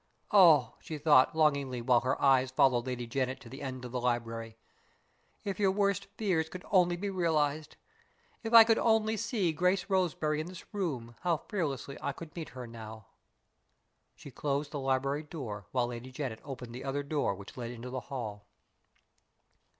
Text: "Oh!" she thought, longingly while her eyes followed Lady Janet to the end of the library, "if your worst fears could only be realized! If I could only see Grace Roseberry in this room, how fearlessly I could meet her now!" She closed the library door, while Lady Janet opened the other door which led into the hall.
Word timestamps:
"Oh!" 0.31 0.73
she 0.79 0.97
thought, 0.97 1.35
longingly 1.35 1.79
while 1.79 1.99
her 2.01 2.19
eyes 2.19 2.49
followed 2.49 2.87
Lady 2.87 3.05
Janet 3.05 3.39
to 3.41 3.49
the 3.49 3.61
end 3.61 3.85
of 3.85 3.91
the 3.91 4.01
library, 4.01 4.57
"if 5.43 5.59
your 5.59 5.69
worst 5.69 6.07
fears 6.17 6.49
could 6.49 6.65
only 6.71 6.97
be 6.97 7.11
realized! 7.11 7.75
If 8.41 8.51
I 8.51 8.63
could 8.63 8.79
only 8.79 9.15
see 9.15 9.51
Grace 9.53 9.85
Roseberry 9.91 10.41
in 10.41 10.47
this 10.47 10.65
room, 10.73 11.15
how 11.19 11.37
fearlessly 11.37 11.99
I 12.01 12.13
could 12.13 12.35
meet 12.35 12.49
her 12.57 12.65
now!" 12.65 13.09
She 14.15 14.31
closed 14.31 14.71
the 14.71 14.79
library 14.79 15.21
door, 15.21 15.67
while 15.71 15.85
Lady 15.85 16.11
Janet 16.11 16.39
opened 16.43 16.73
the 16.73 16.83
other 16.83 17.03
door 17.03 17.35
which 17.35 17.55
led 17.55 17.69
into 17.69 17.91
the 17.91 17.99
hall. 18.09 18.47